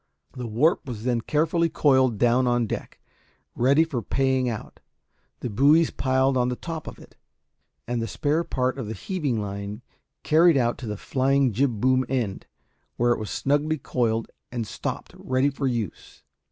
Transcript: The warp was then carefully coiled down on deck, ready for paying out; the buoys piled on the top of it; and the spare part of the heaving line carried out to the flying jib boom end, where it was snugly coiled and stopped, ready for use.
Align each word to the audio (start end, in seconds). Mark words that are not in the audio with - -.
The 0.33 0.47
warp 0.47 0.87
was 0.87 1.03
then 1.03 1.21
carefully 1.21 1.69
coiled 1.69 2.17
down 2.17 2.47
on 2.47 2.65
deck, 2.65 2.99
ready 3.53 3.83
for 3.83 4.01
paying 4.01 4.49
out; 4.49 4.79
the 5.41 5.49
buoys 5.51 5.91
piled 5.91 6.35
on 6.37 6.49
the 6.49 6.55
top 6.55 6.87
of 6.87 6.97
it; 6.97 7.17
and 7.87 8.01
the 8.01 8.07
spare 8.07 8.43
part 8.43 8.79
of 8.79 8.87
the 8.87 8.95
heaving 8.95 9.39
line 9.39 9.83
carried 10.23 10.57
out 10.57 10.79
to 10.79 10.87
the 10.87 10.97
flying 10.97 11.53
jib 11.53 11.79
boom 11.79 12.03
end, 12.09 12.47
where 12.97 13.11
it 13.13 13.19
was 13.19 13.29
snugly 13.29 13.77
coiled 13.77 14.27
and 14.51 14.65
stopped, 14.65 15.13
ready 15.19 15.51
for 15.51 15.67
use. 15.67 16.23